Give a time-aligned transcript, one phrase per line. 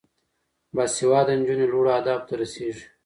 [0.75, 2.85] باسواده نجونې لوړو اهدافو ته رسیږي.